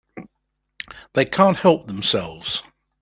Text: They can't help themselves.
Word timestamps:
They 1.13 1.25
can't 1.25 1.59
help 1.59 1.85
themselves. 1.85 2.63